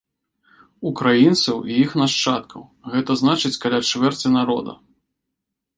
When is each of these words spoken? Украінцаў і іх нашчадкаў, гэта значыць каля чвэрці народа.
Украінцаў 0.91 1.57
і 1.73 1.77
іх 1.83 1.91
нашчадкаў, 2.03 2.61
гэта 2.95 3.11
значыць 3.23 3.55
каля 3.67 3.79
чвэрці 3.91 4.27
народа. 4.39 4.73